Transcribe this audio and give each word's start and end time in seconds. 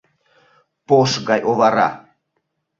Пош 0.87 1.11
гай 1.27 1.41
овара 1.49 1.89